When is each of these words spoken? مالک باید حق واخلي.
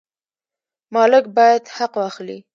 مالک 0.93 1.25
باید 1.37 1.63
حق 1.75 1.93
واخلي. 2.01 2.37